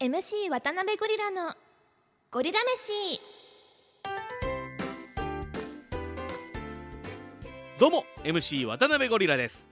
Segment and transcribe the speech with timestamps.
[0.00, 1.52] MC 渡辺ゴリラの
[2.30, 3.20] ゴリラ飯。
[7.78, 9.68] どうも MC 渡辺ゴリラです。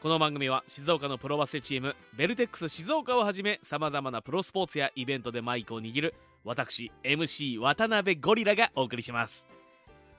[0.00, 9.44] この番組は静岡のプロバスケチームベルテックス静岡をはじめさまざまなプロスポーツやイベントでマイクを握る私 MC 渡辺ゴリラがお送りします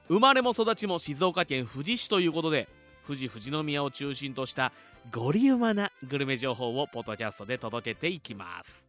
[0.09, 2.67] 生まれも育ちも静岡県富士市ということで
[3.05, 4.71] 富士富士宮を中心とした
[5.11, 8.87] ゴリウマなグルメ情報をポッドキャストで届けていきます。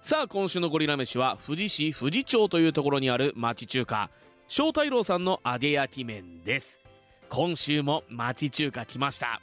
[0.00, 4.10] さあ今週のゴリラ飯は富士市富士町というところにある町中華
[4.46, 6.80] 正太郎さんの揚げ焼き麺です。
[7.28, 9.42] 今週も町中華来ました。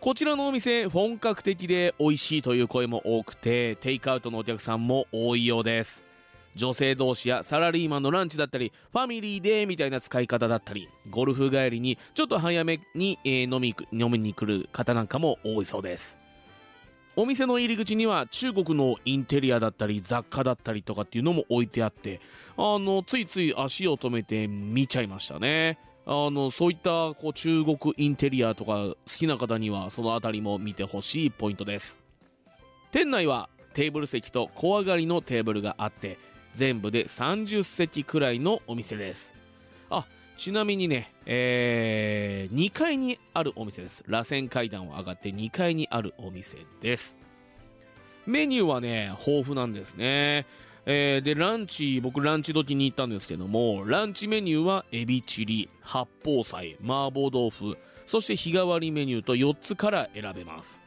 [0.00, 6.04] こちらのお店本格的で美味しいという声も多くてテイクアウトのお客さんも多いようです。
[6.54, 16.18] 女性同士やサラリーマンのランチだったりファミリーでみたいな使い方だったりゴルフ帰りにちょっと早めに、飲み飲みに来る方なんかも多いそうです。
[17.16, 22.20] お店の入り口には中国のインテリアだったり雑貨だったりとかっていうのも置いてあって
[22.56, 25.78] あのついつい足を止めて見ちゃいましたね。
[26.06, 31.98] あのそういったこう中国インテリアとか好きな方にはその辺りも見てほしいポイントです。
[32.90, 36.18] 店内はテーブル席と小上がりのテーブルがあって
[36.54, 39.34] 全部で30席くらいのお店です。
[39.90, 40.06] あ
[40.36, 44.04] ちなみにね、えー2階にあるお店です。
[44.06, 47.16] 螺旋階段を上がって2階にあるお店です。
[48.26, 50.46] メニューはね豊富なんですね。
[50.86, 60.82] えーでランチ僕ランチ時に行ったんですけどもランチメニューはエビチリ八宝菜麻婆豆腐そして日替わりメニューと4つから選べます。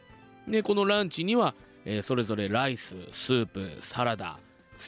[0.48, 1.54] でこのランチには、
[1.86, 4.40] えーそれぞれライススープサラダ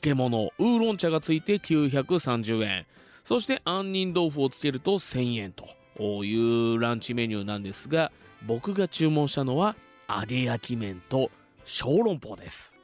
[0.02, 2.86] 漬物ウーロン茶がついて930円
[3.24, 8.12] そして杏仁豆腐をつけると1000円というランチメニューなんですが
[8.46, 9.76] 僕が注文したのは
[10.08, 11.32] 揚げ焼き麺と
[11.64, 12.76] 小籠包です。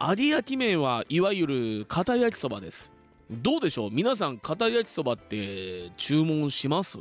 [0.00, 2.92] 揚げ焼き麺はいわゆる片焼きそばです。
[3.30, 3.90] どうでしょう？
[3.90, 6.98] 皆さん片焼きそばって注文します？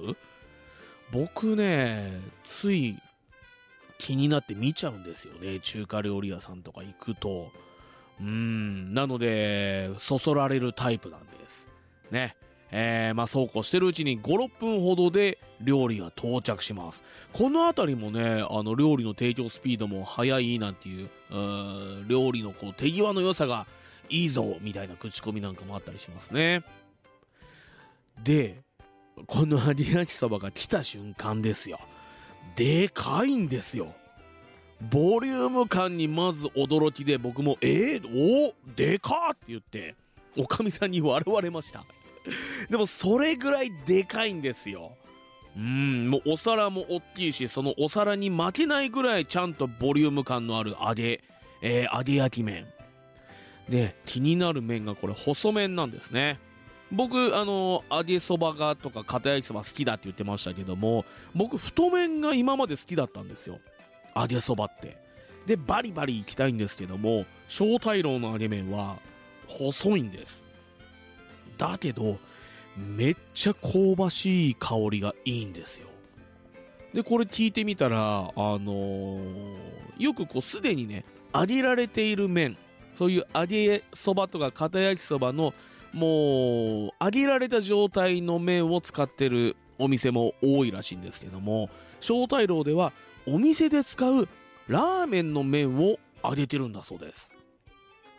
[1.11, 2.97] 僕ねつい
[3.99, 5.59] 気になって見ちゃうんですよね。
[5.59, 7.51] 中華料理屋さんとか行くと。
[8.19, 8.93] うん。
[8.93, 11.67] なのでそそられるタイプなんです。
[12.11, 12.35] ね。
[12.75, 17.03] えーまあそうこうしてるうちに56分ほどで料理が到着します。
[17.31, 23.67] この辺りもねあの料理の提供スピードも速いなんていうう料理のこう手際の良さが
[24.09, 26.63] いいぞみたいな口コミなんかもあったりしますね。
[28.23, 28.61] で
[29.27, 31.79] この揚げ焼きそばが来た瞬間ですよ。
[32.55, 33.93] でかいんですよ。
[34.89, 39.95] ボリューム感にまず驚きで僕も「えー、おでかっ!」って言って
[40.37, 41.85] おかみさんに笑われました。
[42.69, 44.95] でもそれぐらいでかいんですよ。
[45.55, 51.23] うんもうお皿も大きいしそのお皿に負けないぐらいちゃんとボリューム感のある揚げ、
[51.61, 52.65] えー揚げ焼き麺。
[53.69, 56.39] で気になる麺がこれ細麺なんですね。
[56.91, 63.59] 僕あの揚げそばがとか片焼きそば好きだって言ってましたけども僕太麺が今まで好きだったんですよ。
[64.15, 64.97] 揚げそばって。
[65.45, 68.97] でバリバリいきたいんですけども小太郎の揚げ麺は
[69.47, 70.47] 細いんです。
[71.57, 72.17] だけど
[72.77, 75.87] めっちゃ香ばしい香りがいいんですよ。
[76.93, 79.57] でこれ聞いてみたらあのー
[79.97, 82.57] よくこうすでにね揚げられている麺
[82.95, 85.53] そういう揚げそばとか片焼きそばの
[85.91, 91.69] もう揚げられた状態の麺を使ってるお店も多いらしいんですけども
[91.99, 92.93] 小太郎では
[93.25, 94.27] お店で使う
[94.67, 97.31] ラーメンの麺を揚げてるんだそうです。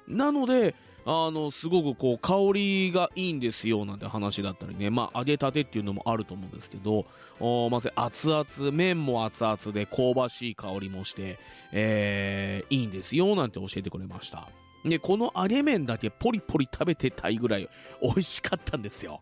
[0.06, 0.74] なので
[1.06, 4.88] あのすごくこう香りがいいんですよなんて話だったりね。
[4.90, 7.04] まあ揚げたてっていうのもあると思うんですけど
[7.40, 11.38] おまず熱々麺も熱々で香ばしい香りもして、
[11.72, 14.48] えーいいんですよなんて教えてくれました。
[14.84, 17.68] でこの揚げ麺だけポリポリ食べてたいぐらい
[18.02, 19.20] 美味しかったんですよ。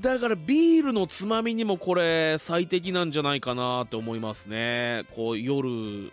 [0.00, 5.04] だからビールのつまみにもこれ最適なんじゃないかなって思いますね。
[5.14, 6.10] こう夜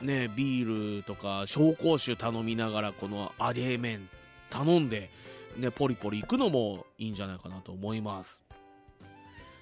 [0.00, 4.08] ねビールとか紹興酒頼みながらこの揚げ麺
[4.48, 5.10] 頼んで
[5.58, 8.42] ねポリポリいくのもいいんじゃないかなと思います。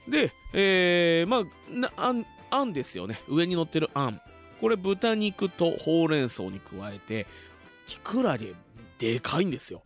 [0.08, 1.42] でえー、ま
[1.88, 3.20] ああんあんですよね。
[3.26, 4.20] 上に乗ってるあん。
[4.60, 7.26] これ豚肉とほうれん草に加えて
[7.86, 8.54] きくらげ
[9.00, 9.82] でかいんですよ。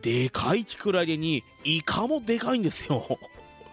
[0.00, 3.18] でかいきくらげにイカもでかいんですよ。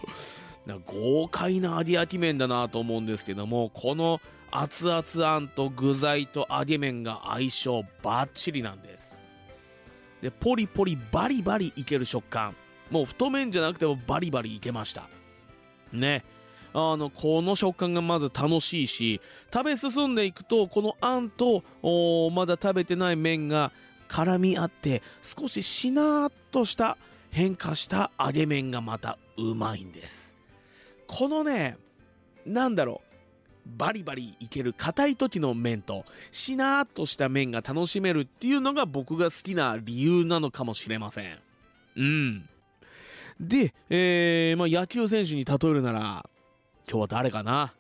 [0.66, 4.20] な豪快な揚げ焼き麺だなと思うんですけどもこの
[4.50, 9.18] 熱々あんと具材と揚げ麺が相性バッチリなんです。
[10.22, 12.56] でポリポリバリバリいける食感。
[12.90, 15.08] もう太麺じゃなくてもバリバリいけました。
[15.92, 16.24] ね。
[16.74, 19.22] あのこの食感がまず楽しいし
[19.54, 21.64] 食べ進んでいくとこのあんと
[22.32, 23.72] まだ食べてない麺が
[24.08, 26.98] 絡み合って少ししなーっとした
[27.32, 30.36] 変化した揚げ麺がまたうまいんです。
[31.08, 31.78] このね
[32.46, 33.16] なんだろう。
[33.66, 41.40] バリバリいける硬い時の麺としなーっとした麺が楽しめるっていうのが僕が好きな理由なのかもしれません。
[41.96, 42.50] うん。
[43.40, 46.30] で、えーまあ、野球選手に例えるなら
[46.88, 47.74] 今日は誰かな？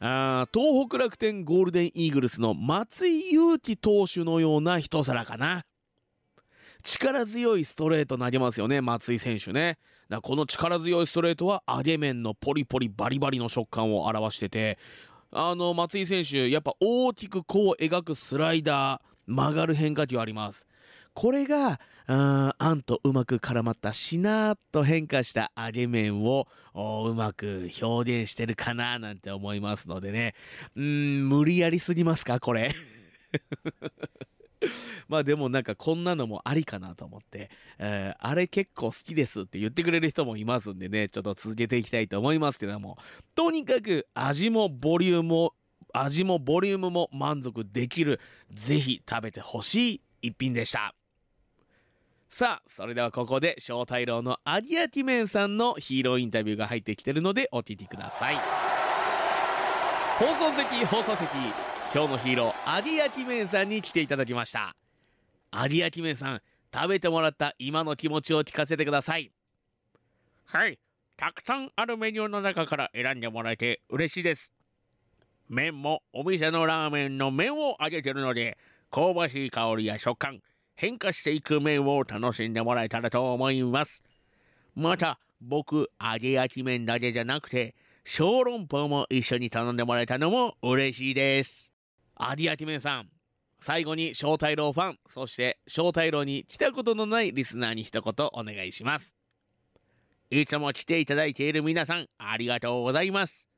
[0.00, 5.64] あ東北楽天ゴールデンイーグルスの松井裕樹投手のような一皿かな。
[6.84, 9.78] 力強いストレート投げますよね松井選手ね。
[10.08, 14.78] だこの力強いストレートは揚げ麺のポリポリバリバリの食感を表してて
[15.32, 20.66] あの松井選手やっぱ大きくこう描くスライダー曲がる変化球あります。
[21.18, 30.36] これがああんとうまく絡まったしなっと変化した揚げ麺をうまく表現してるかななんて思いますのでね。
[30.76, 32.70] うん無理やりすぎますかこれ。
[35.08, 41.08] まあでもなんかこんなのもありかなと思って、えーあれ結構好きですって言ってくれる人もいますんでね。
[41.08, 42.96] ちょっと続けていきたいと思いますけども
[43.34, 45.54] とにかく味もボリュームも
[45.92, 48.20] 味もボリュームも満足できる
[48.52, 50.97] ぜひ食べてほしい一品でした。
[52.30, 58.36] さあそれではここで正太郎のアディアティメンさんのヒーローインタビューが入ってきてるのでお聞きください。
[60.18, 61.26] 放送席放送席
[61.94, 64.76] 今日のヒーローアディアティメンさんに来ていただきました。
[65.50, 66.42] アディアティメンさん
[66.72, 69.32] 食べてもらった今の気持ちを聞かせてください。
[70.44, 70.78] はい
[71.16, 74.52] たくさんあるメニューの中から選んでもらえて嬉しいです。
[75.48, 78.58] 麺もお店のラーメンの麺を揚げてるので
[78.90, 80.42] 香ばしい香りや食感
[80.80, 84.04] 変化していく麺を楽しんでもらえたらと思います。
[84.76, 91.72] また僕揚げ焼き麺だけじゃなくて小籠包も一緒に頼んでもらえたのも嬉しいです。
[92.14, 93.08] アディアティメンさん
[93.58, 99.16] 最後に正太郎ファンそして正太郎に来たことのないリスナーに一言お願いします。
[100.30, 103.48] いつも来ていただいている皆さんありがとうございます。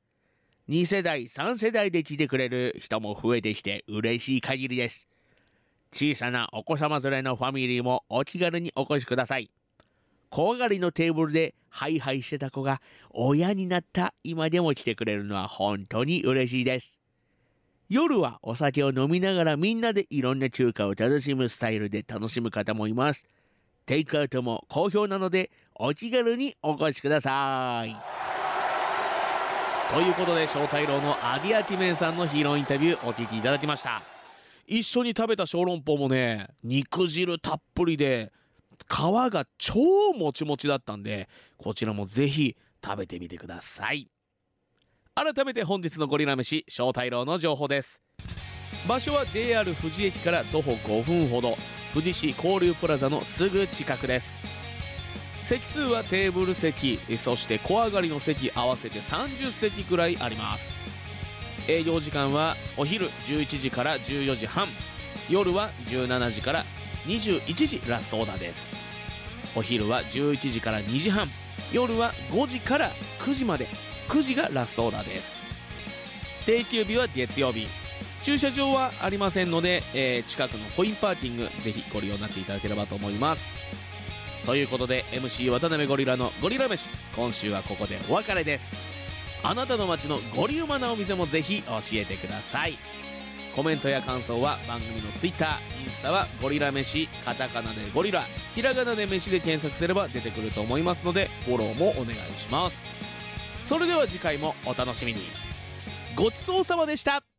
[0.70, 5.09] 2世代3世代で来てくれる人も増えてきて嬉しい限りです。
[5.92, 9.50] 小さなお子様連れのファミリーもお気軽にお越しください。
[10.30, 17.00] 怖がりのテーブルでハイハイしてた子が親になった今でも来てくれるのは本当に嬉しいです。
[17.88, 23.26] 夜はお酒を飲みながらみんなでいろんな中華を楽しむスタイルで楽しむ方もいます。
[23.84, 27.96] テイクアウトも好評なのでお気軽にお越しください。
[29.92, 34.19] ということで正太郎のアディアティメンさんのヒーローインタビューお聞きいただきました。
[34.70, 38.32] 一緒に食べた小籠包もね肉汁たっぷりで
[38.88, 41.28] 皮が超もちもちだったんで
[41.58, 44.08] こちらもぜひ食べてみてください。
[45.16, 48.00] 改めて本日のゴリラ飯正太郎の情報です。
[48.88, 51.58] 場所は JR 富士駅から徒歩5分ほど
[51.92, 54.38] 富士市交流プラザのすぐ近くです。
[55.42, 60.72] 席数はテーブル席そして小上がりの席合わせて30席くらいあります。
[61.70, 64.66] 営業時間はお昼11時から14時半。
[65.28, 66.64] 夜は17時から
[67.06, 68.72] 21時ラストオーダーです。
[69.54, 71.28] お昼は11時から2時半。
[71.72, 73.68] 夜は5時から9時まで。
[74.08, 75.38] 9時がラストオーダーです。
[76.44, 77.68] 定休日は月曜日。
[78.22, 83.44] 駐車場はありませんので、えー近くのコインパーキングぜひご利用になっていただければと思います。
[84.44, 86.88] ということで MC 渡辺ゴリラのゴリラ飯。
[87.14, 88.79] 今週はここでお別れです。
[89.42, 92.76] あなたの街のゴリウマなお店もぜひ教えてください。
[93.56, 98.22] コメントや感想は番組の Twitter インスタはゴリラ飯カタカナでゴリラ
[98.54, 102.76] ひらがなで飯で検索すれば出てくると思いますのでフォローもお願いします。
[103.64, 105.20] それでは次回もお楽しみに。
[106.16, 107.29] ごちそうさまでした。